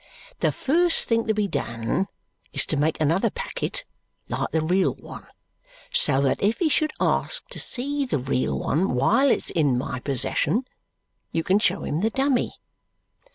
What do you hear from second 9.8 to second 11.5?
possession, you